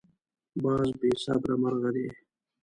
باز 0.63 0.87
بې 0.99 1.11
صبره 1.23 1.55
مرغه 1.61 1.89
دی 1.95 2.07